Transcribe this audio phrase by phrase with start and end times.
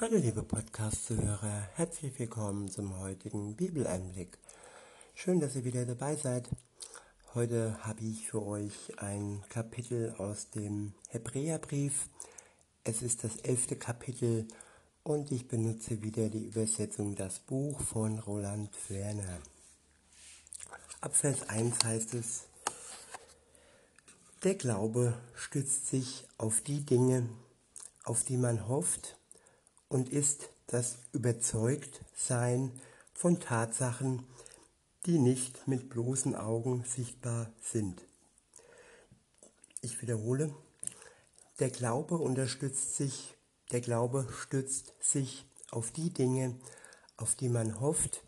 [0.00, 4.38] Hallo liebe Podcast-Zuhörer, herzlich willkommen zum heutigen Bibeleinblick.
[5.14, 6.48] Schön, dass ihr wieder dabei seid.
[7.32, 12.08] Heute habe ich für euch ein Kapitel aus dem Hebräerbrief.
[12.82, 14.48] Es ist das elfte Kapitel
[15.04, 19.38] und ich benutze wieder die Übersetzung Das Buch von Roland Werner.
[21.02, 22.48] Ab Vers 1 heißt es,
[24.42, 27.28] der Glaube stützt sich auf die Dinge,
[28.02, 29.18] auf die man hofft
[29.94, 32.72] und ist das Überzeugtsein
[33.12, 34.26] von Tatsachen,
[35.06, 38.02] die nicht mit bloßen Augen sichtbar sind.
[39.82, 40.52] Ich wiederhole,
[41.60, 43.36] der Glaube unterstützt sich,
[43.70, 46.56] der Glaube stützt sich auf die Dinge,
[47.16, 48.24] auf die man hofft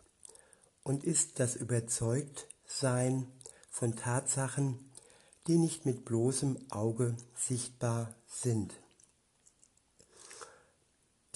[0.85, 3.27] und ist das Überzeugtsein
[3.71, 4.93] von Tatsachen,
[5.48, 8.73] die nicht mit bloßem Auge sichtbar sind.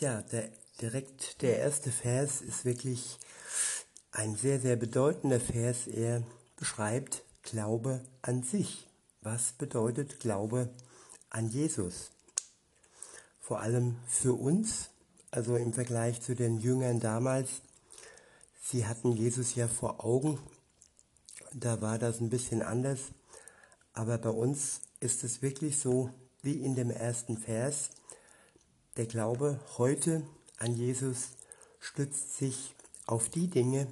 [0.00, 0.48] Ja, der,
[0.80, 3.18] direkt der erste Vers ist wirklich
[4.12, 5.86] ein sehr, sehr bedeutender Vers.
[5.88, 6.22] Er
[6.56, 8.88] beschreibt Glaube an sich.
[9.20, 10.70] Was bedeutet Glaube
[11.28, 12.12] an Jesus?
[13.42, 14.88] Vor allem für uns,
[15.32, 17.60] also im Vergleich zu den Jüngern damals.
[18.62, 20.38] Sie hatten Jesus ja vor Augen.
[21.52, 23.00] Da war das ein bisschen anders.
[23.92, 26.08] Aber bei uns ist es wirklich so,
[26.40, 27.90] wie in dem ersten Vers.
[28.96, 30.26] Der Glaube heute
[30.58, 31.28] an Jesus
[31.78, 32.74] stützt sich
[33.06, 33.86] auf die Dinge,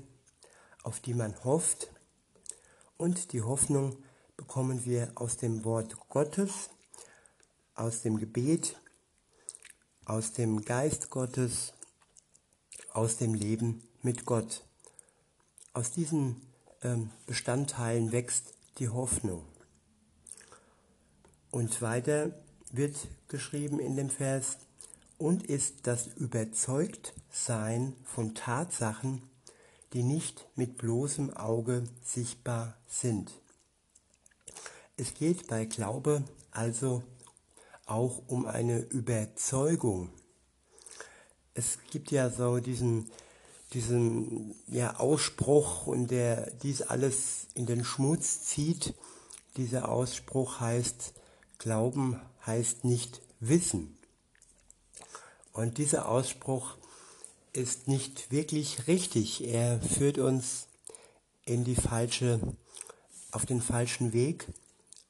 [0.82, 1.92] auf die man hofft.
[2.96, 3.96] Und die Hoffnung
[4.36, 6.70] bekommen wir aus dem Wort Gottes,
[7.74, 8.76] aus dem Gebet,
[10.04, 11.74] aus dem Geist Gottes,
[12.92, 14.64] aus dem Leben mit Gott.
[15.74, 16.42] Aus diesen
[16.82, 19.44] ähm, Bestandteilen wächst die Hoffnung.
[21.52, 22.32] Und weiter
[22.72, 22.96] wird
[23.28, 24.58] geschrieben in dem Vers,
[25.18, 29.22] und ist das Überzeugtsein von Tatsachen,
[29.92, 33.32] die nicht mit bloßem Auge sichtbar sind.
[34.96, 37.02] Es geht bei Glaube also
[37.86, 40.10] auch um eine Überzeugung.
[41.54, 43.10] Es gibt ja so diesen,
[43.72, 48.94] diesen ja, Ausspruch und der dies alles in den Schmutz zieht.
[49.56, 51.14] Dieser Ausspruch heißt,
[51.58, 53.97] Glauben heißt nicht wissen.
[55.58, 56.76] Und dieser Ausspruch
[57.52, 59.42] ist nicht wirklich richtig.
[59.42, 60.68] Er führt uns
[61.46, 62.38] in die falsche,
[63.32, 64.46] auf den falschen Weg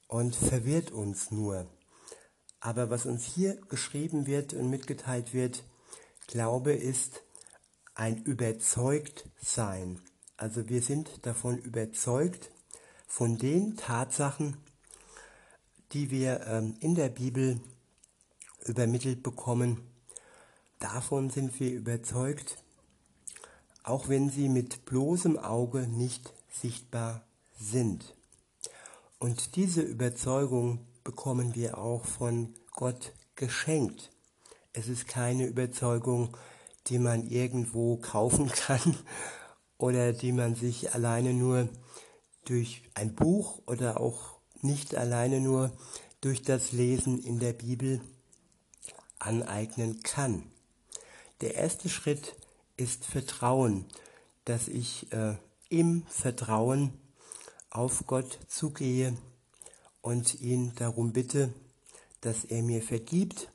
[0.06, 1.66] und verwirrt uns nur.
[2.60, 5.64] Aber was uns hier geschrieben wird und mitgeteilt wird,
[6.28, 7.20] Glaube ist
[7.94, 10.00] ein Überzeugtsein.
[10.38, 12.50] Also wir sind davon überzeugt,
[13.06, 14.56] von den Tatsachen,
[15.92, 17.60] die wir ähm, in der Bibel
[18.64, 19.82] übermittelt bekommen,
[20.78, 22.62] Davon sind wir überzeugt,
[23.82, 27.26] auch wenn sie mit bloßem Auge nicht sichtbar
[27.58, 28.14] sind.
[29.18, 34.10] Und diese Überzeugung bekommen wir auch von Gott geschenkt.
[34.72, 36.36] Es ist keine Überzeugung,
[36.86, 38.96] die man irgendwo kaufen kann
[39.78, 41.68] oder die man sich alleine nur
[42.44, 45.72] durch ein Buch oder auch nicht alleine nur
[46.20, 48.00] durch das Lesen in der Bibel
[49.18, 50.44] aneignen kann.
[51.40, 52.34] Der erste Schritt
[52.76, 53.84] ist Vertrauen,
[54.44, 55.36] dass ich äh,
[55.68, 56.92] im Vertrauen
[57.70, 59.16] auf Gott zugehe
[60.00, 61.52] und ihn darum bitte,
[62.22, 63.52] dass er mir vergibt.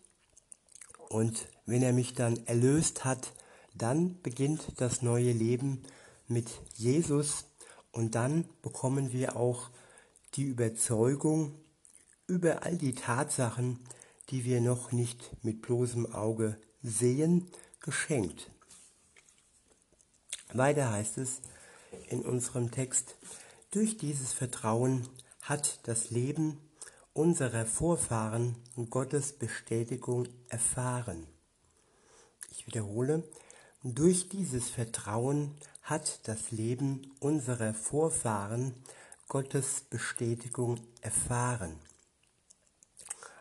[1.10, 3.34] Und wenn er mich dann erlöst hat,
[3.74, 5.84] dann beginnt das neue Leben
[6.28, 7.46] mit Jesus
[7.92, 9.70] und dann bekommen wir auch
[10.36, 11.54] die Überzeugung
[12.28, 13.80] über all die Tatsachen,
[14.30, 17.48] die wir noch nicht mit bloßem Auge sehen,
[17.84, 18.50] geschenkt.
[20.54, 21.42] Weiter heißt es
[22.10, 23.16] in unserem Text,
[23.70, 25.08] durch dieses Vertrauen
[25.42, 26.60] hat das Leben
[27.14, 28.56] unserer Vorfahren
[28.90, 31.28] Gottes Bestätigung erfahren.
[32.50, 33.24] Ich wiederhole,
[33.84, 38.74] durch dieses Vertrauen hat das Leben unserer Vorfahren
[39.28, 41.78] Gottes Bestätigung erfahren.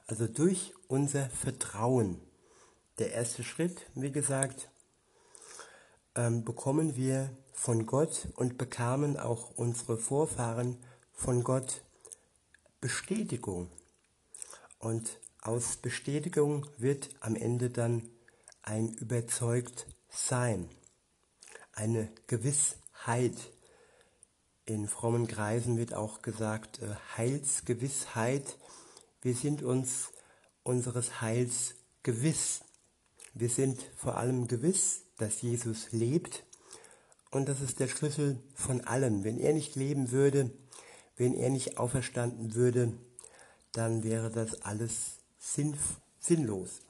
[0.06, 2.20] Also durch unser Vertrauen
[2.98, 4.70] der erste Schritt, wie gesagt,
[6.14, 10.76] ähm, bekommen wir von Gott und bekamen auch unsere Vorfahren
[11.12, 11.82] von Gott
[12.80, 13.70] Bestätigung.
[14.78, 18.08] Und aus Bestätigung wird am Ende dann
[18.62, 20.68] ein überzeugt Sein,
[21.72, 23.34] eine Gewissheit.
[24.66, 28.58] In frommen Kreisen wird auch gesagt äh, Heilsgewissheit.
[29.20, 30.10] Wir sind uns
[30.62, 32.60] unseres Heils gewiss.
[33.34, 36.44] Wir sind vor allem gewiss, dass Jesus lebt
[37.30, 39.24] und das ist der Schlüssel von allem.
[39.24, 40.50] Wenn er nicht leben würde,
[41.16, 42.92] wenn er nicht auferstanden würde,
[43.72, 45.74] dann wäre das alles sinn,
[46.20, 46.80] sinnlos.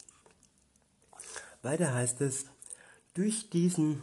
[1.62, 2.46] Weiter heißt es,
[3.14, 4.02] durch diesen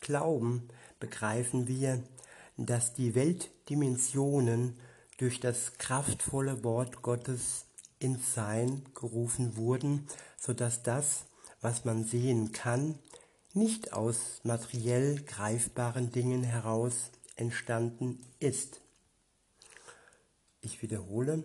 [0.00, 0.68] Glauben
[1.00, 2.00] begreifen wir,
[2.56, 4.78] dass die Weltdimensionen
[5.18, 7.66] durch das kraftvolle Wort Gottes
[7.98, 10.06] ins Sein gerufen wurden,
[10.38, 11.26] sodass das,
[11.60, 12.98] was man sehen kann,
[13.52, 18.80] nicht aus materiell greifbaren Dingen heraus entstanden ist.
[20.60, 21.42] Ich wiederhole,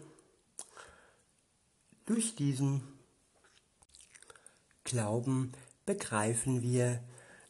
[2.06, 2.84] durch diesen
[4.84, 5.52] Glauben
[5.86, 7.04] begreifen wir,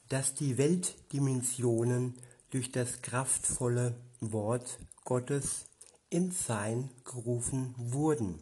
[0.08, 2.16] dass die Weltdimensionen
[2.52, 5.66] durch das kraftvolle Wort Gottes
[6.10, 8.40] ins Sein gerufen wurden,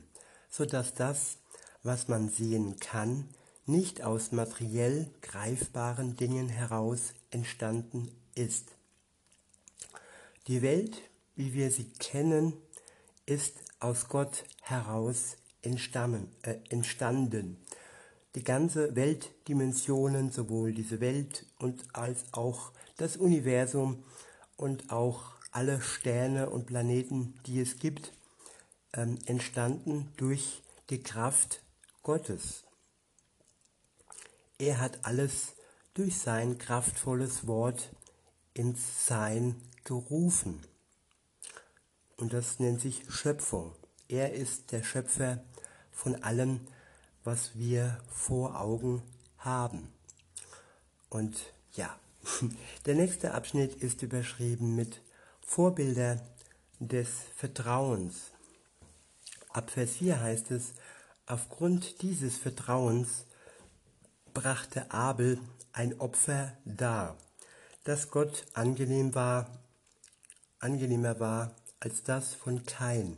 [0.50, 1.38] so dass das,
[1.82, 3.28] was man sehen kann,
[3.66, 8.68] nicht aus materiell greifbaren Dingen heraus entstanden ist.
[10.48, 11.02] Die Welt,
[11.36, 12.54] wie wir sie kennen,
[13.26, 17.58] ist aus Gott heraus äh, entstanden.
[18.36, 24.04] Die ganze Weltdimensionen, sowohl diese Welt und als auch das Universum
[24.58, 28.12] und auch alle Sterne und Planeten, die es gibt,
[28.94, 31.62] ähm, entstanden durch die Kraft
[32.02, 32.63] Gottes.
[34.58, 35.54] Er hat alles
[35.94, 37.90] durch sein kraftvolles Wort
[38.54, 40.62] ins Sein gerufen.
[42.18, 43.76] Und das nennt sich Schöpfung.
[44.08, 45.44] Er ist der Schöpfer
[45.92, 46.62] von allem,
[47.24, 49.02] was wir vor Augen
[49.38, 49.92] haben.
[51.10, 51.36] Und
[51.74, 51.98] ja,
[52.86, 55.02] der nächste Abschnitt ist überschrieben mit
[55.42, 56.22] Vorbilder
[56.80, 58.32] des Vertrauens.
[59.50, 60.74] Ab Vers 4 heißt es,
[61.26, 63.26] aufgrund dieses Vertrauens
[64.34, 65.40] brachte Abel
[65.72, 67.18] ein Opfer dar,
[67.84, 69.50] das Gott angenehm war,
[70.60, 73.18] angenehmer war als das von Kain.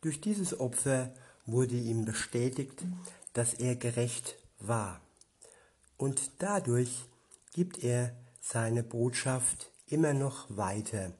[0.00, 1.14] Durch dieses Opfer
[1.46, 2.84] wurde ihm bestätigt,
[3.32, 5.00] dass er gerecht war.
[5.96, 7.04] Und dadurch
[7.52, 11.12] gibt er seine Botschaft immer noch weiter,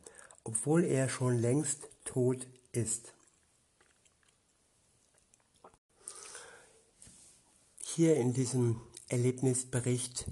[0.44, 3.12] obwohl er schon längst tot ist.
[7.78, 10.26] Hier in diesem Erlebnisbericht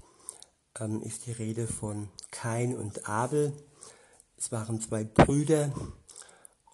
[0.80, 3.52] ähm, ist die Rede von Kain und Abel.
[4.36, 5.72] Es waren zwei Brüder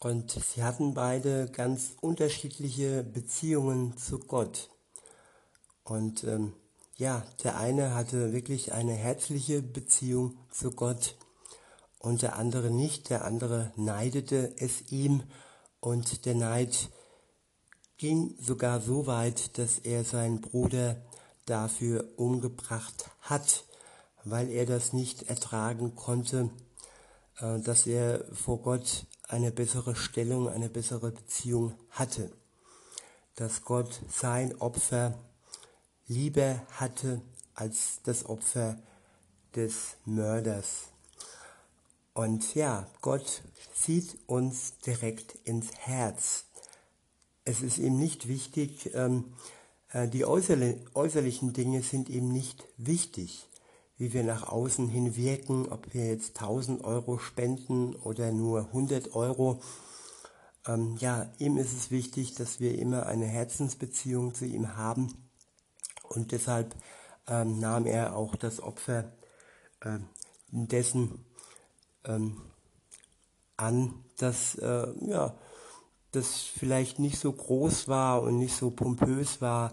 [0.00, 4.70] und sie hatten beide ganz unterschiedliche Beziehungen zu Gott.
[5.85, 6.55] Und ähm,
[6.97, 11.17] ja, der eine hatte wirklich eine herzliche Beziehung zu Gott
[11.99, 13.11] und der andere nicht.
[13.11, 15.23] Der andere neidete es ihm
[15.81, 16.88] und der Neid
[17.99, 20.97] ging sogar so weit, dass er seinen Bruder
[21.50, 23.64] dafür umgebracht hat,
[24.25, 26.50] weil er das nicht ertragen konnte,
[27.38, 32.31] äh, dass er vor Gott eine bessere Stellung, eine bessere Beziehung hatte,
[33.35, 35.19] dass Gott sein Opfer
[36.06, 37.20] lieber hatte
[37.55, 38.79] als das Opfer
[39.55, 40.88] des Mörders.
[42.14, 43.43] Und ja, Gott
[43.75, 46.44] sieht uns direkt ins Herz.
[47.44, 49.60] Es ist ihm nicht wichtig, ähm, äh,
[49.92, 53.48] die äußerlichen Dinge sind ihm nicht wichtig,
[53.96, 59.14] wie wir nach außen hin wirken, ob wir jetzt 1000 Euro spenden oder nur 100
[59.14, 59.61] Euro.
[60.66, 65.28] Ähm, ja, ihm ist es wichtig, dass wir immer eine Herzensbeziehung zu ihm haben
[66.02, 66.75] und deshalb
[67.26, 69.12] ähm, nahm er auch das Opfer
[69.80, 69.99] äh,
[70.50, 71.25] dessen
[72.04, 72.40] ähm,
[73.56, 75.35] an, das äh, ja,
[76.12, 79.73] das vielleicht nicht so groß war und nicht so pompös war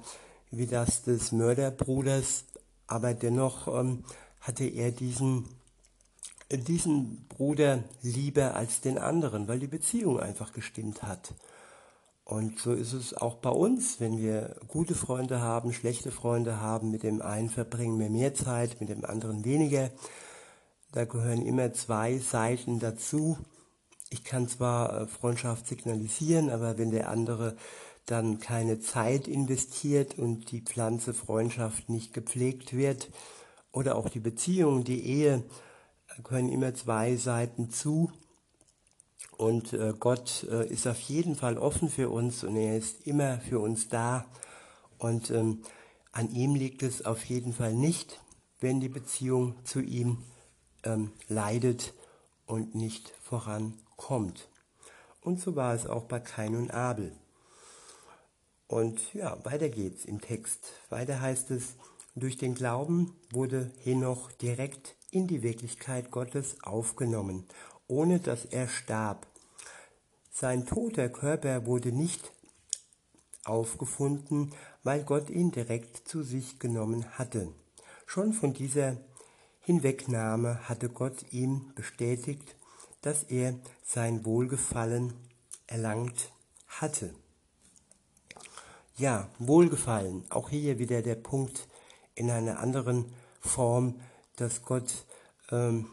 [0.51, 2.45] wie das des Mörderbruders,
[2.87, 4.03] aber dennoch ähm,
[4.39, 5.45] hatte er diesen,
[6.49, 11.33] diesen Bruder lieber als den anderen, weil die Beziehung einfach gestimmt hat.
[12.23, 16.91] Und so ist es auch bei uns, wenn wir gute Freunde haben, schlechte Freunde haben,
[16.91, 19.91] mit dem einen verbringen wir mehr Zeit, mit dem anderen weniger.
[20.91, 23.37] Da gehören immer zwei Seiten dazu.
[24.09, 27.57] Ich kann zwar äh, Freundschaft signalisieren, aber wenn der andere
[28.05, 33.09] dann keine Zeit investiert und die Pflanze Freundschaft nicht gepflegt wird
[33.73, 35.43] oder auch die Beziehung, die Ehe,
[36.23, 38.11] gehören immer zwei Seiten zu.
[39.35, 43.39] Und äh, Gott äh, ist auf jeden Fall offen für uns und er ist immer
[43.39, 44.25] für uns da.
[44.97, 45.61] Und ähm,
[46.11, 48.19] an ihm liegt es auf jeden Fall nicht,
[48.59, 50.23] wenn die Beziehung zu ihm
[50.83, 51.93] ähm, leidet
[52.45, 54.47] und nicht vorankommt kommt.
[55.21, 57.11] Und so war es auch bei Kain und Abel.
[58.67, 60.71] Und ja, weiter geht's im Text.
[60.89, 61.75] Weiter heißt es,
[62.15, 67.45] Durch den Glauben wurde Henoch direkt in die Wirklichkeit Gottes aufgenommen,
[67.87, 69.27] ohne dass er starb.
[70.31, 72.31] Sein toter Körper wurde nicht
[73.45, 74.51] aufgefunden,
[74.83, 77.51] weil Gott ihn direkt zu sich genommen hatte.
[78.05, 78.97] Schon von dieser
[79.61, 82.55] Hinwegnahme hatte Gott ihm bestätigt,
[83.01, 85.13] dass er sein Wohlgefallen
[85.67, 86.31] erlangt
[86.67, 87.13] hatte.
[88.97, 91.67] Ja, Wohlgefallen, auch hier wieder der Punkt
[92.15, 93.05] in einer anderen
[93.39, 93.99] Form,
[94.37, 95.05] dass Gott
[95.51, 95.87] ähm,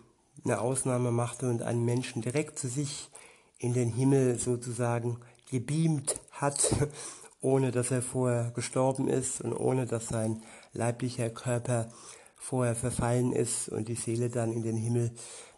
[0.44, 3.10] eine Ausnahme machte und einen Menschen direkt zu sich
[3.58, 5.18] in den Himmel sozusagen
[5.50, 6.74] gebeamt hat,
[7.40, 10.42] ohne dass er vorher gestorben ist und ohne dass sein
[10.72, 11.92] leiblicher Körper
[12.36, 15.12] vorher verfallen ist und die Seele dann in den Himmel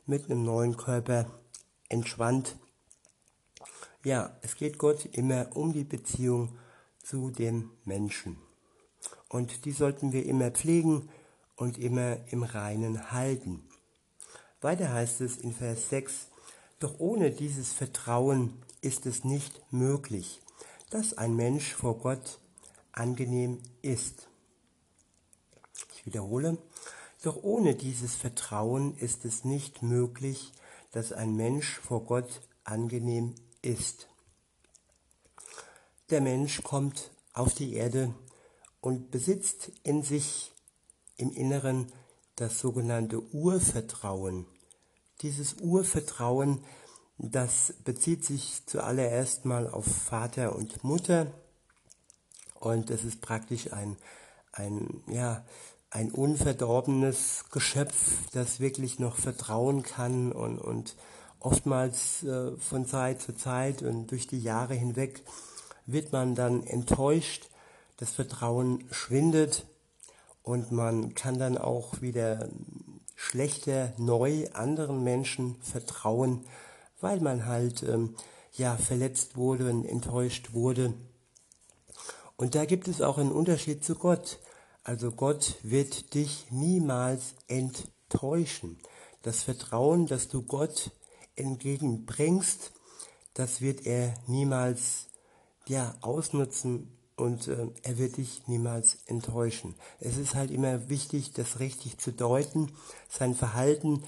[0.07, 1.27] mit einem neuen Körper
[1.89, 2.57] entschwand.
[4.05, 6.57] Ja, es geht Gott immer um die Beziehung
[7.03, 8.39] zu dem Menschen.
[9.29, 11.09] Und die sollten wir immer pflegen
[11.57, 13.69] und immer im Reinen halten.
[14.61, 16.29] Weiter heißt es in Vers 6,
[16.79, 20.41] doch ohne dieses Vertrauen ist es nicht möglich,
[20.91, 22.39] dass ein Mensch vor Gott
[22.93, 24.29] angenehm ist.
[25.95, 26.59] Ich wiederhole,
[27.27, 30.53] doch ohne dieses Vertrauen ist es nicht möglich,
[30.93, 34.07] dass ein Mensch vor Gott angenehm ist.
[36.11, 38.15] Der Mensch kommt auf die Erde
[38.81, 40.53] und besitzt in sich
[41.17, 41.93] im Inneren
[42.37, 44.47] das sogenannte Urvertrauen.
[45.23, 46.63] Dieses Urvertrauen,
[47.19, 51.33] das bezieht sich zuallererst mal auf Vater und Mutter
[52.55, 53.97] und es ist praktisch ein,
[54.53, 55.45] ein, ja,
[55.97, 57.95] ein unverdorbenes Geschöpf,
[58.33, 60.95] das wirklich noch vertrauen kann und, und
[61.41, 65.23] oftmals äh, von Zeit zu Zeit und durch die Jahre hinweg
[65.87, 67.49] wird man dann enttäuscht,
[67.97, 69.65] das Vertrauen schwindet
[70.43, 72.51] und man kann dann auch wieder
[73.15, 76.45] schlechter neu anderen Menschen vertrauen,
[77.01, 78.17] weil man halt ähm,
[78.53, 80.93] ja verletzt wurde und enttäuscht wurde.
[82.37, 84.39] Und da gibt es auch einen Unterschied zu Gott.
[84.87, 88.79] Also Gott wird dich niemals enttäuschen.
[89.23, 90.93] Das Vertrauen, das du Gott
[91.35, 92.71] entgegenbringst,
[93.35, 95.09] das wird er niemals
[95.67, 99.75] ja, ausnutzen und äh, er wird dich niemals enttäuschen.
[99.99, 102.71] Es ist halt immer wichtig, das richtig zu deuten,
[103.09, 104.05] sein Verhalten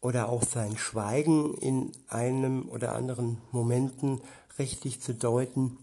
[0.00, 4.20] oder auch sein Schweigen in einem oder anderen Momenten
[4.56, 5.78] richtig zu deuten.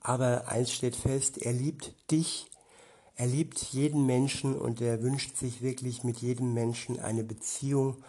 [0.00, 2.49] Aber eins steht fest, er liebt dich,
[3.20, 8.02] er liebt jeden Menschen und er wünscht sich wirklich mit jedem Menschen eine Beziehung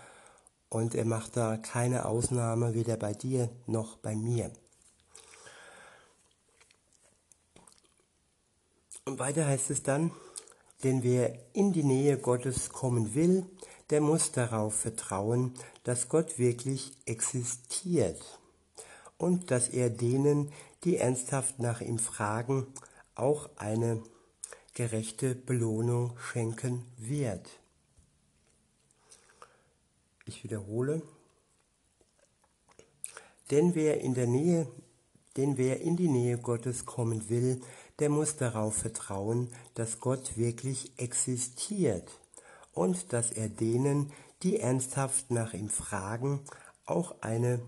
[0.69, 4.53] und er macht da keine Ausnahme, weder bei dir noch bei mir.
[9.03, 10.11] Und weiter heißt es dann,
[10.85, 13.45] denn wer in die Nähe Gottes kommen will,
[13.89, 18.39] der muss darauf vertrauen, dass Gott wirklich existiert
[19.17, 20.53] und dass er denen,
[20.85, 22.65] die ernsthaft nach ihm fragen,
[23.13, 24.01] auch eine
[24.73, 27.47] gerechte Belohnung schenken wird.
[30.25, 31.01] Ich wiederhole,
[33.49, 34.67] denn wer in der Nähe,
[35.35, 37.61] denn wer in die Nähe Gottes kommen will,
[37.99, 42.09] der muss darauf vertrauen, dass Gott wirklich existiert
[42.73, 44.11] und dass er denen,
[44.41, 46.39] die ernsthaft nach ihm fragen,
[46.85, 47.61] auch eine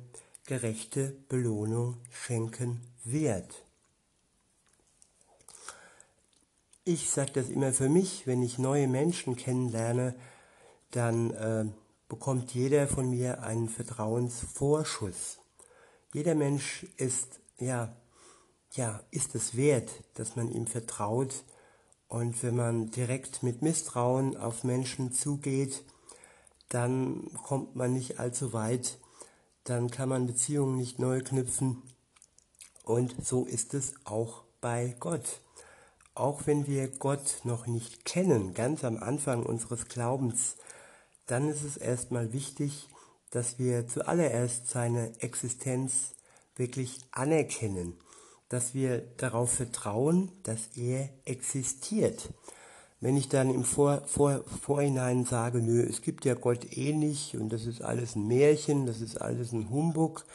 [0.45, 3.65] gerechte Belohnung schenken wird.
[6.85, 10.15] Ich sage das immer für mich, wenn ich neue Menschen kennenlerne,
[10.91, 11.65] dann äh,
[12.09, 15.39] bekommt jeder von mir einen Vertrauensvorschuss.
[16.13, 17.95] Jeder Mensch ist ja
[18.75, 21.43] ja, ist es wert, dass man ihm vertraut.
[22.07, 25.83] Und wenn man direkt mit Misstrauen auf Menschen zugeht,
[26.69, 28.97] dann kommt man nicht allzu weit,
[29.63, 31.81] dann kann man Beziehungen nicht neu knüpfen.
[32.83, 35.41] Und so ist es auch bei Gott.
[36.15, 40.58] Auch wenn wir Gott noch nicht kennen, ganz am Anfang unseres Glaubens,
[41.25, 42.88] dann ist es erstmal wichtig,
[43.32, 46.13] dass wir zuallererst seine Existenz
[46.55, 47.98] wirklich anerkennen
[48.53, 52.29] dass wir darauf vertrauen, dass er existiert.
[53.00, 57.36] Wenn ich dann im Vor, Vor, Vorhinein sage, nö, es gibt ja Gott eh nicht
[57.36, 60.25] und das ist alles ein Märchen, das ist alles ein Humbug,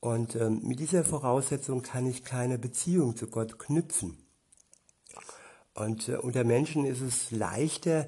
[0.00, 4.16] und ähm, mit dieser Voraussetzung kann ich keine Beziehung zu Gott knüpfen.
[5.78, 8.06] Und äh, unter Menschen ist es leichter,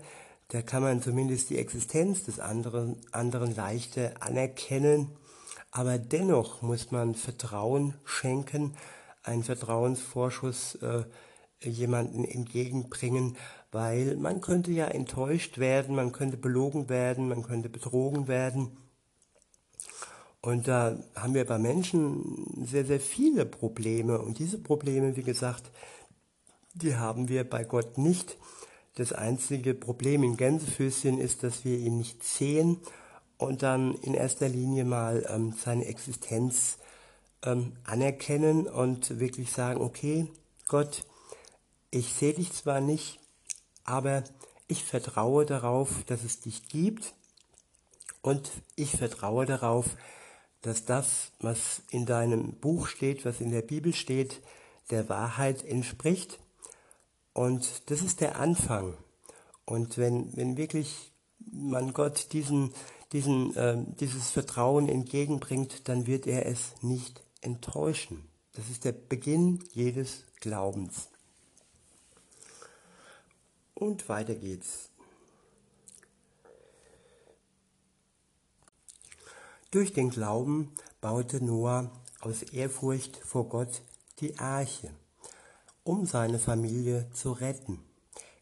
[0.48, 5.12] da kann man zumindest die Existenz des anderen, anderen leichter anerkennen,
[5.70, 8.74] aber dennoch muss man Vertrauen schenken,
[9.22, 11.04] einen Vertrauensvorschuss äh,
[11.60, 13.36] jemanden entgegenbringen,
[13.70, 18.76] weil man könnte ja enttäuscht werden, man könnte belogen werden, man könnte betrogen werden.
[20.40, 24.18] Und da haben wir bei Menschen sehr, sehr viele Probleme.
[24.18, 25.70] Und diese Probleme, wie gesagt,
[26.74, 28.36] die haben wir bei Gott nicht.
[28.94, 32.78] Das einzige Problem in Gänsefüßchen ist, dass wir ihn nicht sehen
[33.38, 36.78] und dann in erster Linie mal ähm, seine Existenz
[37.42, 40.26] ähm, anerkennen und wirklich sagen, okay,
[40.68, 41.04] Gott,
[41.90, 43.18] ich sehe dich zwar nicht,
[43.84, 44.24] aber
[44.68, 47.14] ich vertraue darauf, dass es dich gibt
[48.22, 49.96] und ich vertraue darauf,
[50.62, 54.42] dass das, was in deinem Buch steht, was in der Bibel steht,
[54.90, 56.38] der Wahrheit entspricht.
[57.32, 58.96] Und das ist der Anfang.
[59.64, 61.12] Und wenn, wenn wirklich
[61.50, 62.72] man Gott diesen,
[63.12, 68.28] diesen, äh, dieses Vertrauen entgegenbringt, dann wird er es nicht enttäuschen.
[68.52, 71.08] Das ist der Beginn jedes Glaubens.
[73.74, 74.90] Und weiter geht's.
[79.70, 83.82] Durch den Glauben baute Noah aus Ehrfurcht vor Gott
[84.18, 84.90] die Arche,
[85.84, 87.80] um seine Familie zu retten.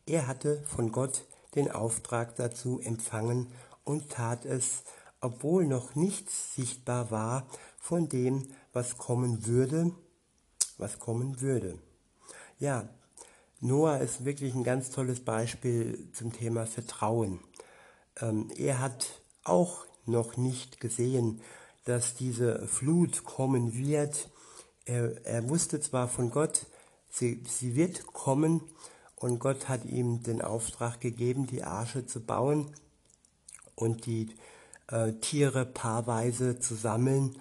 [0.06, 3.48] Er hatte von Gott den Auftrag dazu empfangen
[3.84, 4.84] und tat es,
[5.20, 7.46] obwohl noch nichts sichtbar war
[7.78, 9.92] von dem, was kommen würde,
[10.76, 11.78] was kommen würde.
[12.58, 12.88] Ja,
[13.60, 17.40] Noah ist wirklich ein ganz tolles Beispiel zum Thema Vertrauen.
[18.20, 21.40] Ähm, er hat auch noch nicht gesehen,
[21.84, 24.28] dass diese Flut kommen wird.
[24.84, 26.66] Er, er wusste zwar von Gott,
[27.10, 28.62] sie, sie wird kommen
[29.16, 32.72] und Gott hat ihm den Auftrag gegeben, die Arche zu bauen
[33.74, 34.30] und die
[34.88, 37.38] äh, Tiere paarweise zu sammeln.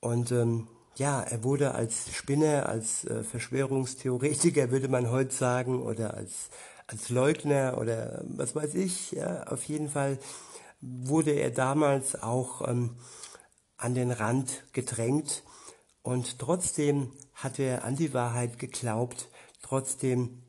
[0.00, 6.14] Und ähm, ja, er wurde als Spinner, als äh, Verschwörungstheoretiker, würde man heute sagen, oder
[6.14, 6.50] als,
[6.86, 10.18] als Leugner oder was weiß ich, ja, auf jeden Fall
[10.80, 12.96] wurde er damals auch ähm,
[13.76, 15.42] an den Rand gedrängt
[16.02, 19.28] und trotzdem hat er an die Wahrheit geglaubt,
[19.62, 20.42] trotzdem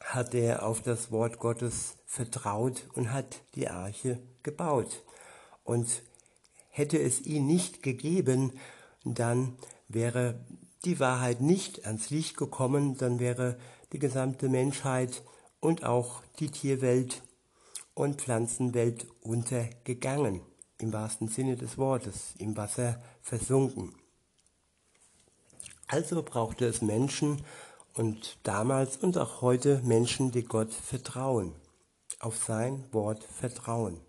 [0.00, 5.02] hat er auf das Wort Gottes vertraut und hat die Arche gebaut.
[5.64, 6.02] Und
[6.68, 8.52] hätte es ihn nicht gegeben,
[9.04, 9.56] dann
[9.88, 10.44] wäre
[10.84, 13.58] die Wahrheit nicht ans Licht gekommen, dann wäre
[13.92, 15.22] die gesamte Menschheit
[15.60, 17.22] und auch die Tierwelt
[17.94, 20.40] und Pflanzenwelt untergegangen,
[20.78, 23.94] im wahrsten Sinne des Wortes, im Wasser versunken.
[25.92, 27.44] Also brauchte es Menschen
[27.92, 31.52] und damals und auch heute Menschen, die Gott vertrauen,
[32.18, 34.00] auf sein Wort vertrauen.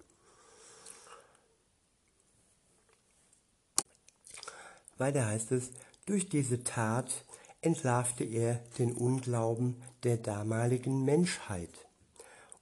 [4.98, 5.72] Weiter heißt es,
[6.06, 7.12] durch diese Tat
[7.60, 11.86] entlarvte er den Unglauben der damaligen Menschheit.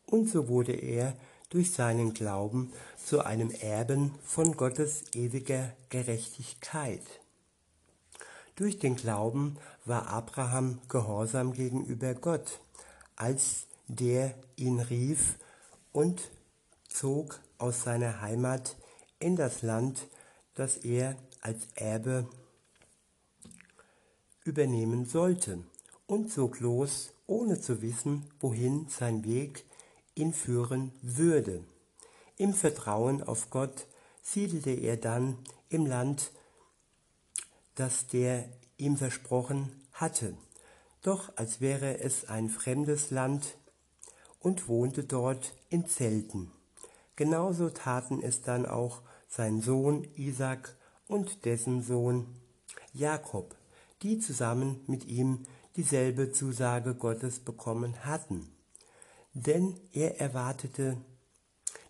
[0.07, 1.15] Und so wurde er
[1.51, 7.20] durch seinen Glauben zu einem Erben von Gottes ewiger Gerechtigkeit.
[8.55, 12.59] Durch den Glauben war Abraham gehorsam gegenüber Gott,
[13.15, 15.37] als der ihn rief
[15.91, 16.29] und
[16.87, 18.75] zog aus seiner Heimat
[19.19, 20.07] in das Land,
[20.53, 22.27] das er als Erbe
[24.43, 25.63] übernehmen sollte,
[26.07, 29.65] und zog los, ohne zu wissen, wohin sein Weg
[30.15, 31.63] ihn führen würde.
[32.37, 33.87] Im Vertrauen auf Gott
[34.21, 35.37] siedelte er dann
[35.69, 36.31] im Land,
[37.75, 40.35] das der ihm versprochen hatte,
[41.01, 43.57] doch als wäre es ein fremdes Land
[44.39, 46.51] und wohnte dort in Zelten.
[47.15, 50.75] Genauso taten es dann auch sein Sohn Isaac
[51.07, 52.25] und dessen Sohn
[52.93, 53.55] Jakob,
[54.01, 55.43] die zusammen mit ihm
[55.75, 58.51] dieselbe Zusage Gottes bekommen hatten.
[59.33, 60.97] Denn er erwartete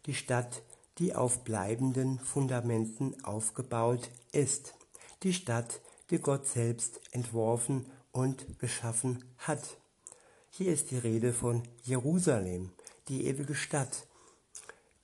[0.05, 0.61] die Stadt,
[0.97, 4.75] die auf bleibenden Fundamenten aufgebaut ist,
[5.23, 9.77] die Stadt, die Gott selbst entworfen und geschaffen hat.
[10.49, 12.71] Hier ist die Rede von Jerusalem,
[13.07, 14.07] die ewige Stadt,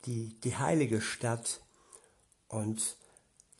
[0.05, 1.61] die, die heilige Stadt
[2.47, 2.97] und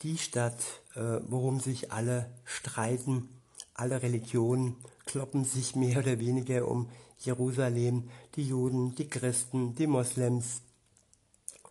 [0.02, 0.62] die Stadt,
[0.94, 3.28] äh, worum sich alle streiten,
[3.74, 10.62] alle Religionen kloppen sich mehr oder weniger um Jerusalem, die Juden, die Christen, die Moslems.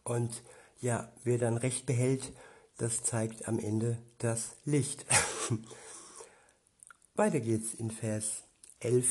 [0.04, 0.41] Und
[0.82, 2.34] ja, wer dann Recht behält,
[2.77, 5.05] das zeigt am Ende das Licht.
[7.15, 8.43] Weiter geht's in Vers
[8.79, 9.07] 11.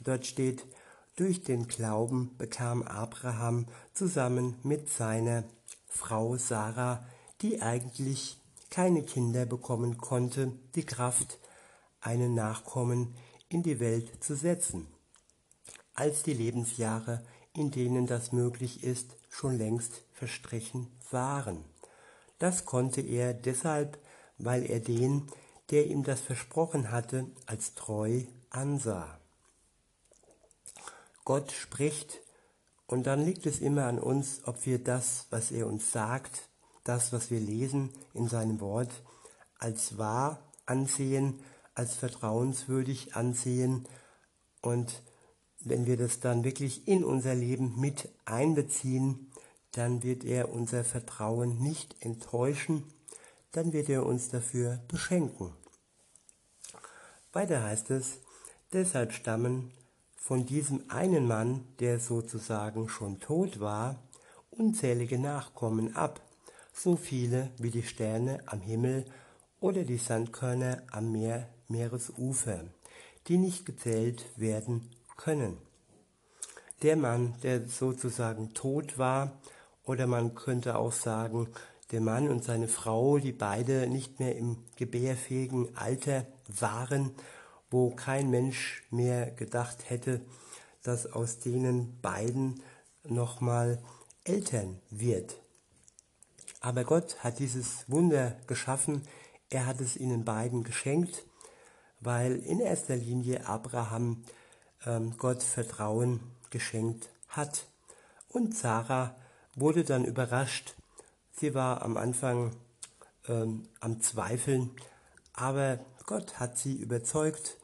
[0.00, 0.66] Dort steht,
[1.16, 5.44] durch den Glauben bekam Abraham zusammen mit seiner
[5.88, 7.04] Frau Sarah
[7.42, 8.38] die eigentlich
[8.70, 11.38] keine Kinder bekommen konnte, die Kraft,
[12.00, 13.14] einen Nachkommen
[13.48, 14.86] in die Welt zu setzen.
[15.92, 17.22] als die Lebensjahre,
[17.52, 21.62] in denen das möglich ist, schon längst verstrichen waren.
[22.40, 23.98] Das konnte er deshalb,
[24.38, 25.30] weil er den,
[25.70, 29.20] der ihm das versprochen hatte, als treu ansah.
[31.24, 32.22] Gott spricht
[32.86, 36.48] und dann liegt es immer an uns, ob wir das, was er uns sagt,
[36.82, 38.90] das, was wir lesen in seinem Wort,
[39.58, 41.40] als wahr ansehen,
[41.74, 43.86] als vertrauenswürdig ansehen
[44.62, 45.02] und
[45.60, 49.29] wenn wir das dann wirklich in unser Leben mit einbeziehen,
[49.72, 52.84] dann wird er unser Vertrauen nicht enttäuschen,
[53.52, 55.52] dann wird er uns dafür beschenken.
[57.32, 58.18] Weiter heißt es,
[58.72, 59.72] deshalb stammen
[60.16, 64.02] von diesem einen Mann, der sozusagen schon tot war,
[64.50, 66.20] unzählige Nachkommen ab,
[66.72, 69.04] so viele wie die Sterne am Himmel
[69.60, 72.64] oder die Sandkörner am Meer, Meeresufer,
[73.28, 75.58] die nicht gezählt werden können.
[76.82, 79.38] Der Mann, der sozusagen tot war,
[79.84, 81.48] oder man könnte auch sagen,
[81.90, 87.12] der Mann und seine Frau, die beide nicht mehr im gebärfähigen Alter waren,
[87.70, 90.20] wo kein Mensch mehr gedacht hätte,
[90.82, 92.62] dass aus denen beiden
[93.04, 93.82] nochmal
[94.24, 95.40] Eltern wird.
[96.60, 99.02] Aber Gott hat dieses Wunder geschaffen,
[99.48, 101.24] er hat es ihnen beiden geschenkt,
[102.00, 104.24] weil in erster Linie Abraham
[104.86, 107.66] ähm, Gott Vertrauen geschenkt hat.
[108.28, 109.16] Und Sarah
[109.54, 110.74] wurde dann überrascht.
[111.32, 112.52] Sie war am Anfang
[113.28, 114.70] ähm, am Zweifeln,
[115.32, 117.56] aber Gott hat sie überzeugt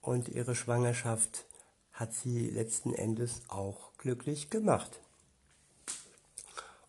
[0.00, 1.46] und ihre Schwangerschaft
[1.92, 5.00] hat sie letzten Endes auch glücklich gemacht.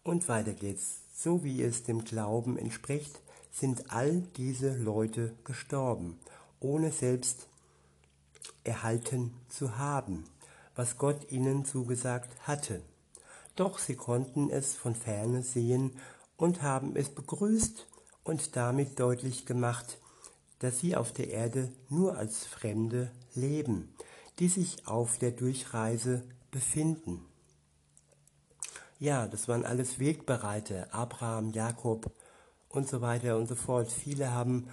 [0.03, 1.01] Und weiter geht's.
[1.15, 6.19] So wie es dem Glauben entspricht, sind all diese Leute gestorben,
[6.59, 7.47] ohne selbst
[8.63, 10.25] erhalten zu haben,
[10.75, 12.81] was Gott ihnen zugesagt hatte.
[13.57, 15.99] Doch sie konnten es von ferne sehen
[16.37, 17.87] und haben es begrüßt
[18.23, 19.97] und damit deutlich gemacht,
[20.59, 23.95] dass sie auf der Erde nur als Fremde leben,
[24.37, 27.25] die sich auf der Durchreise befinden.
[28.99, 32.11] Ja, das waren alles Wegbereiter, Abraham, Jakob
[32.69, 33.91] und so weiter und so fort.
[33.91, 34.69] Viele haben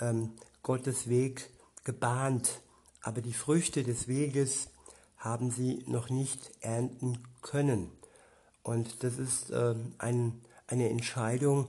[0.00, 1.50] ähm, Gottes Weg
[1.82, 2.62] gebahnt,
[3.02, 4.68] aber die Früchte des Weges
[5.16, 7.97] haben sie noch nicht ernten können.
[8.68, 11.68] Und das ist ähm, ein, eine Entscheidung,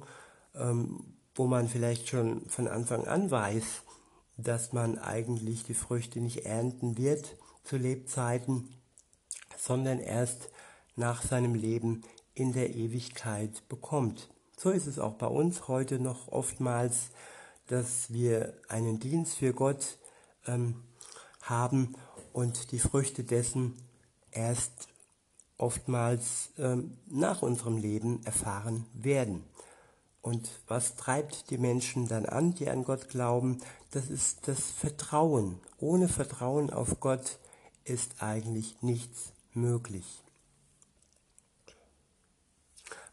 [0.54, 3.84] ähm, wo man vielleicht schon von Anfang an weiß,
[4.36, 8.68] dass man eigentlich die Früchte nicht ernten wird zu Lebzeiten,
[9.58, 10.50] sondern erst
[10.98, 12.02] nach seinem Leben
[12.34, 14.28] in der Ewigkeit bekommt.
[14.58, 17.12] So ist es auch bei uns heute noch oftmals,
[17.68, 19.98] dass wir einen Dienst für Gott
[20.48, 20.84] ähm,
[21.44, 21.96] haben
[22.34, 23.76] und die Früchte dessen
[24.32, 24.90] erst
[25.60, 29.44] oftmals ähm, nach unserem Leben erfahren werden.
[30.22, 33.60] Und was treibt die Menschen dann an, die an Gott glauben?
[33.92, 35.60] Das ist das Vertrauen.
[35.80, 37.40] Ohne Vertrauen auf Gott
[37.86, 40.24] ist eigentlich nichts möglich.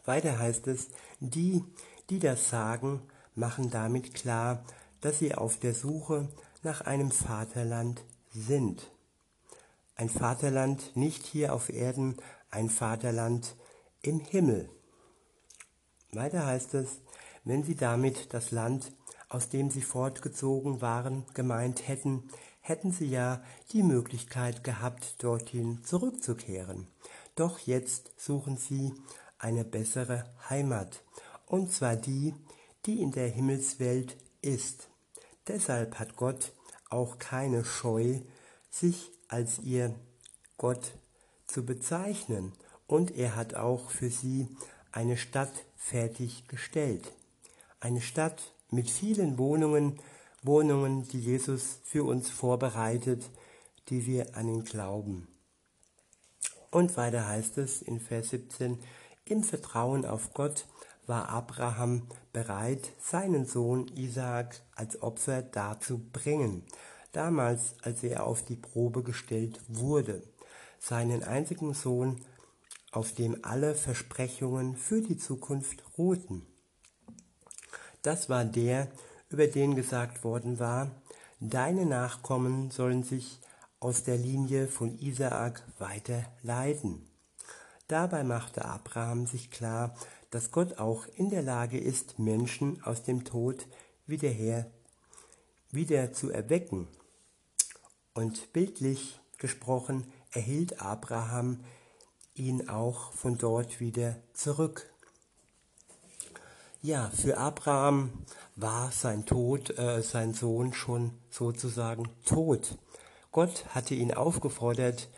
[0.04, 0.88] Weiter heißt es,
[1.20, 1.64] die,
[2.10, 3.02] die das sagen,
[3.34, 4.64] machen damit klar,
[5.00, 6.28] dass sie auf der Suche
[6.62, 8.90] nach einem Vaterland sind.
[9.94, 12.16] Ein Vaterland nicht hier auf Erden,
[12.56, 13.54] ein Vaterland
[14.00, 14.70] im Himmel.
[16.12, 17.02] Weiter heißt es,
[17.44, 18.92] wenn sie damit das Land,
[19.28, 22.30] aus dem sie fortgezogen waren, gemeint hätten,
[22.62, 23.42] hätten sie ja
[23.72, 26.86] die Möglichkeit gehabt, dorthin zurückzukehren.
[27.34, 28.94] Doch jetzt suchen sie
[29.38, 31.02] eine bessere Heimat,
[31.44, 32.34] und zwar die,
[32.86, 34.88] die in der Himmelswelt ist.
[35.46, 36.52] Deshalb hat Gott
[36.88, 38.20] auch keine Scheu,
[38.70, 39.94] sich als ihr
[40.56, 40.94] Gott
[41.46, 42.52] zu bezeichnen,
[42.86, 44.48] und er hat auch für sie
[44.92, 47.12] eine Stadt fertiggestellt.
[47.80, 49.98] Eine Stadt mit vielen Wohnungen,
[50.42, 53.28] Wohnungen, die Jesus für uns vorbereitet,
[53.88, 55.28] die wir an ihn glauben.
[56.70, 58.78] Und weiter heißt es in Vers 17,
[59.24, 60.66] im Vertrauen auf Gott
[61.06, 66.64] war Abraham bereit, seinen Sohn Isaak als Opfer darzubringen,
[67.12, 70.22] damals als er auf die Probe gestellt wurde,
[70.86, 72.20] seinen einzigen Sohn,
[72.92, 76.46] auf dem alle Versprechungen für die Zukunft ruhten.
[78.02, 78.88] Das war der,
[79.28, 80.92] über den gesagt worden war,
[81.40, 83.40] deine Nachkommen sollen sich
[83.80, 87.10] aus der Linie von Isaak weiter leiten.
[87.88, 89.96] Dabei machte Abraham sich klar,
[90.30, 93.66] dass Gott auch in der Lage ist, Menschen aus dem Tod
[94.06, 94.70] wieder, her,
[95.72, 96.86] wieder zu erwecken.
[98.14, 101.60] Und bildlich gesprochen erhielt Abraham
[102.34, 104.86] ihn auch von dort wieder zurück.
[106.82, 108.12] Ja, für Abraham
[108.54, 112.76] war sein Tod, äh, sein Sohn schon sozusagen tot.
[113.32, 115.08] Gott hatte ihn aufgefordert,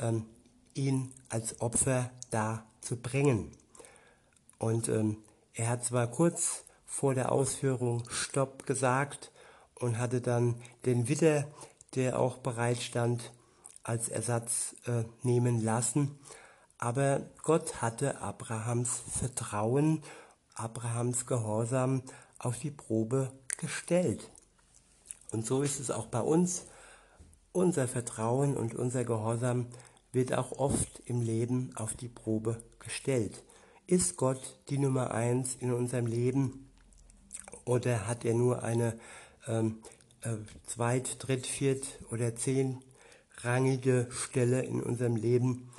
[0.00, 0.26] ähm,
[0.74, 3.52] ihn als Opfer da zu bringen.
[4.58, 5.18] Und ähm,
[5.52, 9.30] er hat zwar kurz vor der Ausführung Stopp gesagt
[9.76, 11.46] und hatte dann den Widder,
[11.94, 13.30] der auch bereit stand,
[13.84, 16.18] als Ersatz äh, nehmen lassen.
[16.78, 20.02] Aber Gott hatte Abrahams Vertrauen,
[20.54, 22.02] Abrahams Gehorsam
[22.38, 24.28] auf die Probe gestellt.
[25.30, 26.64] Und so ist es auch bei uns.
[27.52, 29.68] Unser Vertrauen und unser Gehorsam
[30.12, 33.44] wird auch oft im Leben auf die Probe gestellt.
[33.86, 36.70] Ist Gott die Nummer eins in unserem Leben
[37.64, 38.98] oder hat er nur eine
[39.46, 39.82] ähm,
[40.22, 42.34] äh, zweit-, dritt-, viert- oder
[43.44, 45.70] zehnrangige Stelle in unserem Leben?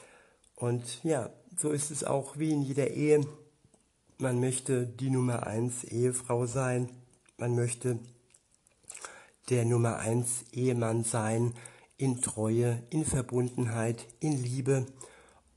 [0.56, 3.26] Und ja, so ist es auch wie in jeder Ehe.
[4.18, 6.90] Man möchte die Nummer eins Ehefrau sein.
[7.38, 8.00] Man möchte
[9.50, 11.54] der Nummer eins Ehemann sein
[11.98, 14.86] in Treue, in Verbundenheit, in Liebe.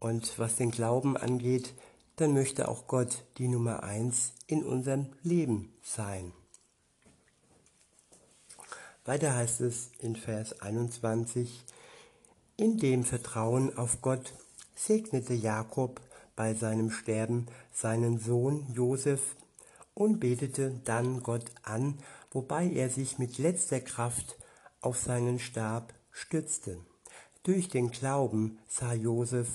[0.01, 1.75] Und was den Glauben angeht,
[2.16, 6.33] dann möchte auch Gott die Nummer eins in unserem Leben sein.
[9.05, 11.64] Weiter heißt es in Vers 21,
[12.59, 14.35] in dem Vertrauen auf Gott
[14.75, 16.01] segnete Jakob
[16.35, 19.37] bei seinem Sterben seinen Sohn Josef
[19.94, 21.99] und betete dann Gott an,
[22.33, 24.37] wobei er sich mit letzter Kraft
[24.81, 26.79] auf seinen Stab stützte.
[27.44, 29.49] Durch den Glauben sah Josef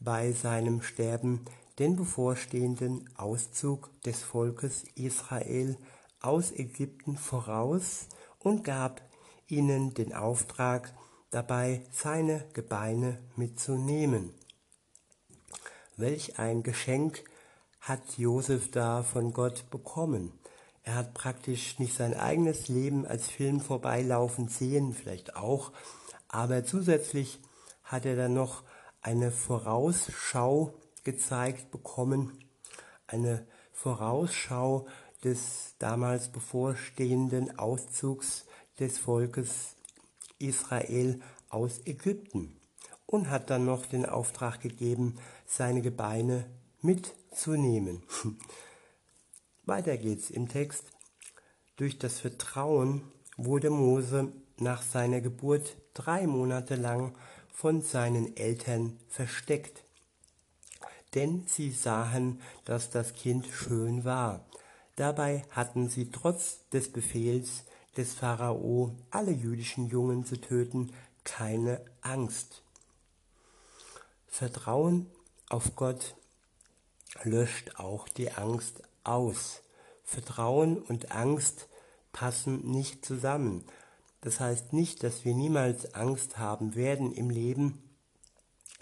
[0.00, 1.44] bei seinem Sterben
[1.78, 5.76] den bevorstehenden Auszug des Volkes Israel
[6.20, 8.08] aus Ägypten voraus
[8.38, 9.02] und gab
[9.48, 10.94] ihnen den Auftrag,
[11.30, 14.34] dabei seine Gebeine mitzunehmen.
[15.96, 17.24] Welch ein Geschenk
[17.80, 20.32] hat Josef da von Gott bekommen.
[20.82, 25.72] Er hat praktisch nicht sein eigenes Leben als Film vorbeilaufen sehen, vielleicht auch,
[26.28, 27.40] aber zusätzlich
[27.84, 28.62] hat er dann noch
[29.00, 32.38] eine Vorausschau gezeigt bekommen,
[33.06, 34.86] eine Vorausschau
[35.24, 38.44] des damals bevorstehenden Auszugs
[38.78, 39.77] des Volkes
[40.38, 42.56] Israel aus Ägypten
[43.06, 46.44] und hat dann noch den Auftrag gegeben, seine Gebeine
[46.82, 48.02] mitzunehmen.
[49.64, 50.84] Weiter geht's im Text.
[51.76, 53.02] Durch das Vertrauen
[53.36, 57.16] wurde Mose nach seiner Geburt drei Monate lang
[57.52, 59.84] von seinen Eltern versteckt.
[61.14, 64.44] Denn sie sahen, dass das Kind schön war.
[64.96, 67.64] Dabei hatten sie trotz des Befehls
[67.98, 70.92] des Pharao, alle jüdischen Jungen zu töten,
[71.24, 72.62] keine Angst.
[74.28, 75.06] Vertrauen
[75.48, 76.14] auf Gott
[77.24, 79.62] löscht auch die Angst aus.
[80.04, 81.68] Vertrauen und Angst
[82.12, 83.64] passen nicht zusammen.
[84.20, 87.82] Das heißt nicht, dass wir niemals Angst haben werden im Leben,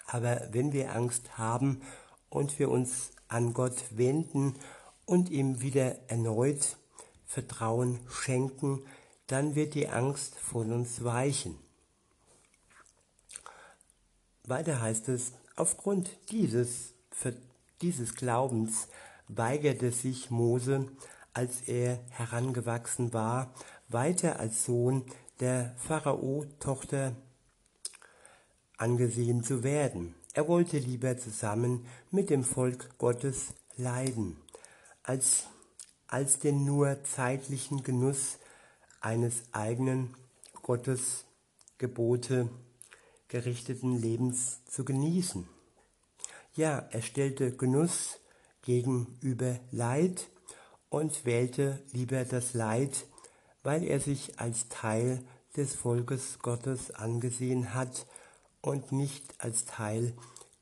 [0.07, 1.81] aber wenn wir Angst haben
[2.29, 4.55] und wir uns an Gott wenden
[5.07, 6.77] und ihm wieder erneut
[7.27, 8.83] Vertrauen schenken,
[9.27, 11.59] dann wird die Angst von uns weichen.
[14.45, 16.95] Weiter heißt es, aufgrund dieses,
[17.81, 18.89] dieses Glaubens
[19.29, 20.87] weigerte sich Mose,
[21.33, 23.53] als er herangewachsen war,
[23.89, 25.05] weiter als Sohn
[25.41, 27.15] der Pharao-Tochter
[28.79, 30.15] angesehen zu werden.
[30.33, 34.37] Er wollte lieber zusammen mit dem Volk Gottes leiden,
[35.03, 35.47] als,
[36.07, 38.39] als den nur zeitlichen Genuss
[39.07, 40.17] eines eigenen
[40.63, 42.51] Gottesgebote
[43.29, 45.47] gerichteten Lebens zu genießen.
[46.57, 48.19] Ja, er stellte Genuss
[48.63, 50.29] gegenüber Leid
[50.89, 53.07] und wählte lieber das Leid,
[53.63, 55.23] weil er sich als Teil
[55.57, 58.07] des Volkes Gottes angesehen hat
[58.61, 60.15] und nicht als Teil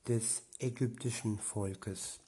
[0.07, 2.21] des ägyptischen Volkes.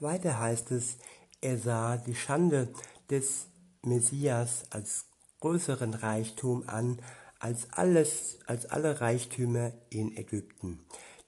[0.00, 0.98] Weiter heißt es,
[1.40, 2.70] er sah die Schande
[3.08, 3.46] des
[3.88, 5.06] Messias als
[5.40, 7.00] größeren Reichtum an
[7.38, 10.80] als alles, als alle Reichtümer in Ägypten.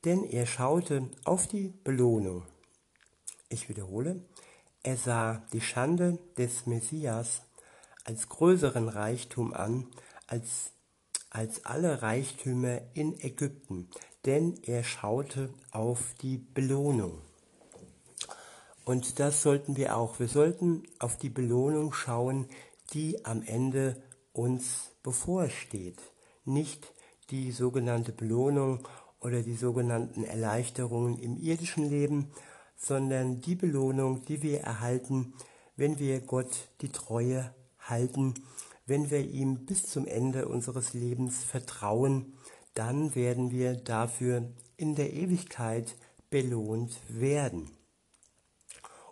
[0.05, 2.45] Denn er schaute auf die Belohnung.
[3.49, 4.25] Ich wiederhole,
[4.83, 7.43] er sah die Schande des Messias
[8.05, 9.87] als größeren Reichtum an
[10.27, 10.73] als,
[11.29, 13.91] als alle Reichtümer in Ägypten,
[14.25, 17.21] denn er schaute auf die Belohnung.
[18.91, 20.19] Und das sollten wir auch.
[20.19, 22.49] Wir sollten auf die Belohnung schauen,
[22.93, 26.01] die am Ende uns bevorsteht.
[26.45, 26.93] Nicht
[27.31, 28.81] die sogenannte Belohnung
[29.21, 32.33] oder die sogenannten Erleichterungen im irdischen Leben,
[32.77, 35.35] sondern die Belohnung, die wir erhalten,
[35.77, 38.35] wenn wir Gott die Treue halten,
[38.87, 42.35] wenn wir ihm bis zum Ende unseres Lebens vertrauen,
[42.75, 45.95] dann werden wir dafür in der Ewigkeit
[46.29, 47.71] belohnt werden.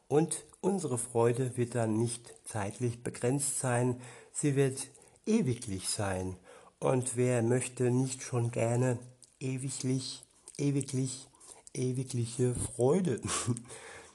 [0.08, 4.00] Und unsere Freude wird dann nicht zeitlich begrenzt sein,
[4.32, 4.88] sie wird
[5.26, 6.36] ewiglich sein.
[6.80, 8.98] Und wer möchte nicht schon gerne
[9.38, 10.24] ewiglich,
[10.56, 11.28] ewiglich,
[11.74, 13.20] ewigliche Freude?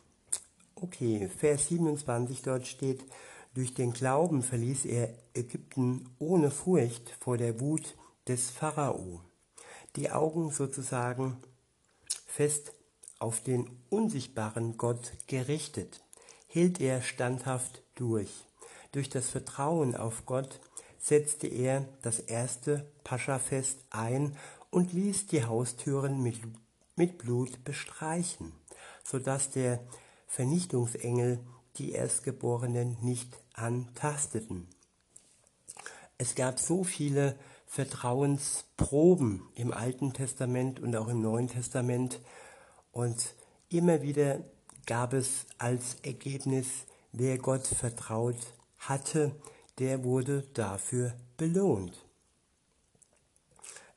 [0.76, 3.06] okay, Vers 27 dort steht,
[3.54, 7.96] durch den Glauben verließ er Ägypten ohne Furcht vor der Wut
[8.28, 9.22] des Pharao.
[9.96, 11.38] Die Augen sozusagen
[12.26, 12.74] fest
[13.24, 16.04] auf den unsichtbaren Gott gerichtet,
[16.46, 18.30] hielt er standhaft durch.
[18.92, 20.60] Durch das Vertrauen auf Gott
[21.00, 24.36] setzte er das erste Paschafest ein
[24.72, 26.36] und ließ die Haustüren mit,
[26.98, 28.52] mit Blut bestreichen,
[29.06, 29.80] sodass der
[30.28, 31.40] Vernichtungsengel
[31.78, 34.68] die Erstgeborenen nicht antasteten.
[36.18, 42.20] Es gab so viele Vertrauensproben im Alten Testament und auch im Neuen Testament
[42.94, 43.36] und
[43.70, 44.40] immer wieder
[44.86, 46.68] gab es als Ergebnis,
[47.12, 48.38] wer Gott vertraut
[48.78, 49.36] hatte,
[49.80, 52.06] der wurde dafür belohnt.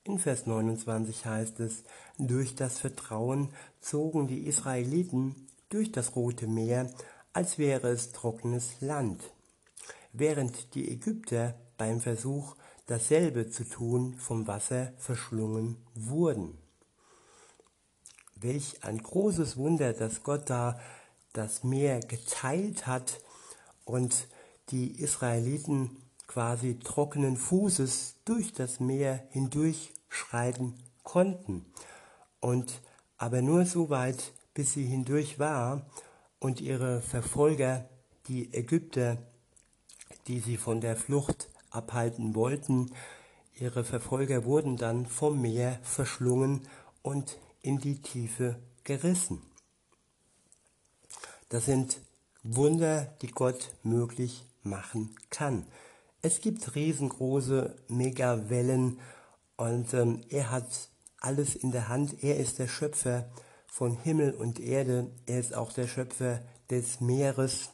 [0.05, 1.83] In Vers 29 heißt es,
[2.19, 6.91] durch das Vertrauen zogen die Israeliten durch das Rote Meer,
[7.33, 9.23] als wäre es trockenes Land,
[10.13, 12.57] während die Ägypter beim Versuch,
[12.87, 16.57] dasselbe zu tun, vom Wasser verschlungen wurden.
[18.37, 20.79] Welch ein großes Wunder, dass Gott da
[21.33, 23.21] das Meer geteilt hat
[23.85, 24.29] und
[24.71, 25.97] die Israeliten
[26.27, 31.65] quasi trockenen Fußes durch das Meer hindurch schreiten konnten.
[32.41, 32.83] Und
[33.19, 35.87] aber nur so weit, bis sie hindurch war
[36.39, 37.89] und ihre Verfolger,
[38.29, 39.19] die Ägypter,
[40.27, 42.93] die sie von der Flucht abhalten wollten,
[43.55, 46.69] ihre Verfolger wurden dann vom Meer verschlungen
[47.03, 49.43] und in die Tiefe gerissen.
[51.49, 52.01] Das sind
[52.45, 55.67] Wunder, die Gott möglich machen kann.
[56.23, 59.01] Es gibt riesengroße Megawellen
[59.57, 62.23] und ähm, er hat alles in der Hand.
[62.23, 63.29] Er ist der Schöpfer
[63.67, 65.11] von Himmel und Erde.
[65.27, 67.71] Er ist auch der Schöpfer des Meeres.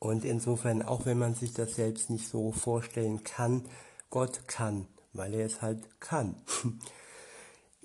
[0.00, 3.64] Und insofern, auch wenn man sich das selbst nicht so vorstellen kann,
[4.10, 6.34] Gott kann, weil er es halt kann.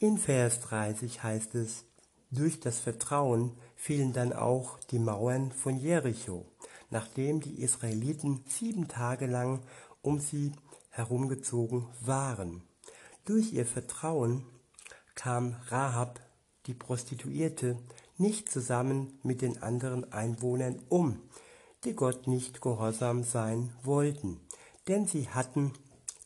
[0.02, 1.86] In Vers 30 heißt es,
[2.32, 6.46] durch das Vertrauen fielen dann auch die Mauern von Jericho
[6.92, 9.62] nachdem die Israeliten sieben Tage lang
[10.02, 10.52] um sie
[10.90, 12.62] herumgezogen waren.
[13.26, 14.44] Durch ihr Vertrauen
[15.16, 16.20] kam Rahab,
[16.68, 17.78] die Prostituierte,
[18.18, 21.20] nicht zusammen mit den anderen Einwohnern um,
[21.86, 24.40] die Gott nicht gehorsam sein wollten,
[24.88, 25.74] denn sie hatten,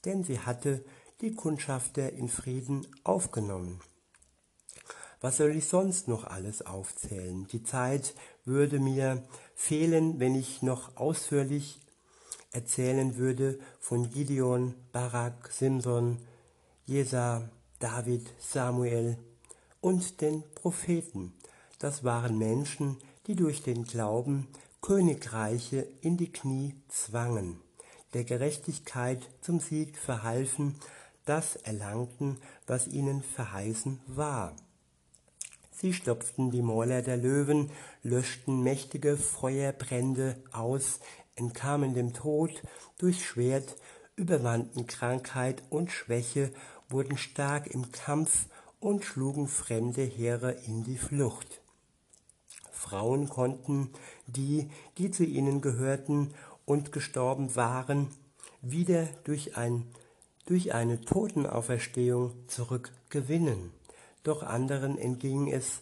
[0.03, 0.83] denn sie hatte
[1.21, 3.79] die Kundschafter in Frieden aufgenommen.
[5.21, 7.47] Was soll ich sonst noch alles aufzählen?
[7.47, 9.23] Die Zeit würde mir
[9.55, 11.79] fehlen, wenn ich noch ausführlich
[12.51, 16.19] erzählen würde von Gideon, Barak, Simson,
[16.85, 17.49] Jesa,
[17.79, 19.17] David, Samuel
[19.81, 21.33] und den Propheten.
[21.79, 22.97] Das waren Menschen,
[23.27, 24.47] die durch den Glauben
[24.81, 27.59] Königreiche in die Knie zwangen,
[28.13, 30.79] der Gerechtigkeit zum Sieg verhalfen,
[31.25, 34.55] das erlangten, was ihnen verheißen war.
[35.71, 37.69] Sie stopften die Mäuler der Löwen,
[38.01, 40.99] löschten mächtige Feuerbrände aus,
[41.35, 42.63] entkamen dem Tod
[42.97, 43.75] durch Schwert,
[44.15, 46.51] überwanden Krankheit und Schwäche,
[46.87, 48.47] wurden stark im Kampf
[48.79, 51.61] und schlugen fremde Heere in die Flucht.
[52.71, 53.89] Frauen konnten
[54.27, 56.33] die, die zu ihnen gehörten
[56.65, 58.09] und gestorben waren,
[58.61, 59.85] wieder durch, ein,
[60.45, 63.71] durch eine Totenauferstehung zurückgewinnen
[64.25, 65.81] doch anderen entging es,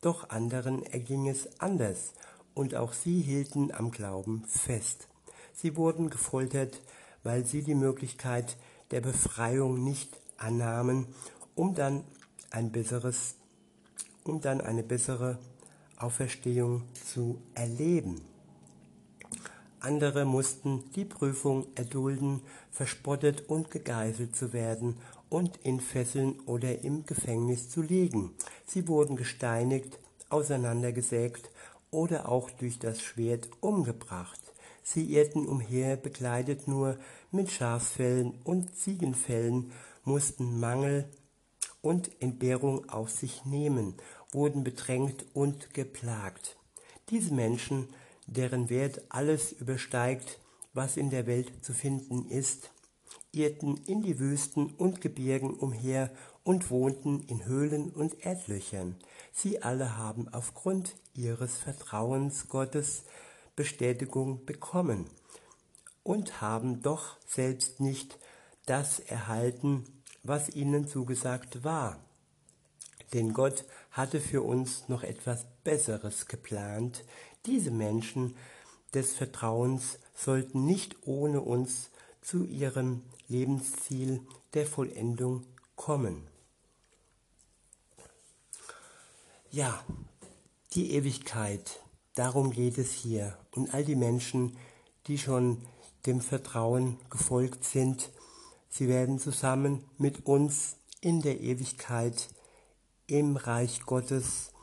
[0.00, 2.14] doch anderen erging es anders,
[2.54, 5.08] und auch sie hielten am Glauben fest.
[5.52, 6.80] Sie wurden gefoltert,
[7.24, 8.56] weil sie die Möglichkeit
[8.92, 11.08] der Befreiung nicht annahmen,
[11.56, 12.04] um dann
[12.50, 13.34] ein besseres,
[14.22, 15.38] um dann eine bessere
[15.96, 18.20] Auferstehung zu erleben.
[19.84, 24.96] Andere mussten die Prüfung erdulden, verspottet und gegeißelt zu werden
[25.28, 28.30] und in Fesseln oder im Gefängnis zu liegen.
[28.64, 29.98] Sie wurden gesteinigt,
[30.30, 31.50] auseinandergesägt
[31.90, 34.40] oder auch durch das Schwert umgebracht.
[34.82, 36.96] Sie irrten umher, bekleidet nur
[37.30, 39.70] mit Schafsfällen und Ziegenfällen,
[40.04, 41.10] mussten Mangel
[41.82, 43.96] und Entbehrung auf sich nehmen,
[44.32, 46.56] wurden bedrängt und geplagt.
[47.10, 47.88] Diese Menschen,
[48.26, 50.38] deren Wert alles übersteigt,
[50.72, 52.70] was in der Welt zu finden ist,
[53.32, 56.10] irrten in die Wüsten und Gebirgen umher
[56.42, 58.96] und wohnten in Höhlen und Erdlöchern.
[59.32, 63.04] Sie alle haben aufgrund ihres Vertrauens Gottes
[63.56, 65.06] Bestätigung bekommen
[66.02, 68.18] und haben doch selbst nicht
[68.66, 69.84] das erhalten,
[70.22, 71.98] was ihnen zugesagt war.
[73.12, 77.04] Denn Gott hatte für uns noch etwas Besseres geplant.
[77.46, 78.36] Diese Menschen
[78.94, 81.90] des Vertrauens sollten nicht ohne uns
[82.22, 84.20] zu ihrem Lebensziel
[84.54, 85.44] der Vollendung
[85.76, 86.26] kommen.
[89.50, 89.84] Ja,
[90.72, 91.80] die Ewigkeit,
[92.14, 93.36] darum geht es hier.
[93.52, 94.56] Und all die Menschen,
[95.06, 95.58] die schon
[96.06, 98.10] dem Vertrauen gefolgt sind,
[98.68, 102.28] sie werden zusammen mit uns in der Ewigkeit
[103.06, 104.53] im Reich Gottes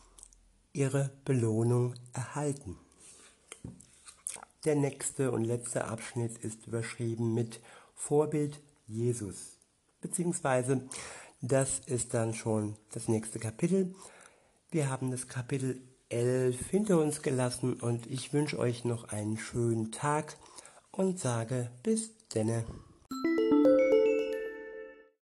[0.74, 2.78] ihre Belohnung erhalten.
[4.66, 7.60] Der nächste und letzte Abschnitt ist überschrieben mit
[7.96, 9.58] Vorbild Jesus,
[10.02, 10.88] beziehungsweise
[11.42, 13.96] das ist dann schon das nächste Kapitel.
[14.70, 19.92] Wir haben das Kapitel 11 hinter uns gelassen und ich wünsche euch noch einen schönen
[19.92, 20.38] Tag
[20.92, 22.66] und sage bis denne.